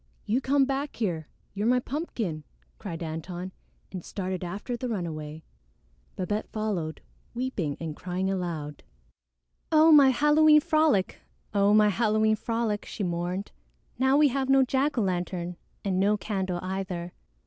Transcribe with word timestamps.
"You 0.25 0.41
come 0.41 0.65
back 0.65 0.95
here; 0.95 1.27
you're 1.53 1.67
my 1.67 1.79
pumpkin," 1.79 2.43
cried 2.79 3.03
Antone 3.03 3.51
and 3.91 4.03
started 4.03 4.43
after 4.43 4.75
the 4.75 4.89
runaway. 4.89 5.43
Babette 6.15 6.47
followed, 6.49 7.01
weeping 7.35 7.77
and 7.79 7.95
crying 7.95 8.27
aloud. 8.27 8.81
"Oh, 9.71 9.91
my 9.91 10.09
Halloween 10.09 10.59
frolic! 10.61 11.19
Oh, 11.53 11.71
my 11.75 11.89
Halloween 11.89 12.35
frolic!" 12.35 12.83
she 12.85 13.03
mourned. 13.03 13.51
"Now 13.99 14.17
we 14.17 14.29
have 14.29 14.49
no 14.49 14.63
jack 14.65 14.97
o' 14.97 15.01
lantern 15.01 15.55
and 15.85 15.99
no 15.99 16.17
candle 16.17 16.57
either." 16.63 17.13